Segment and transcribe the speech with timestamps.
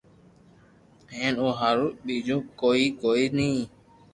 [1.13, 3.51] ھين او ھارون ٻيجو ڪوئي ڪوئي ني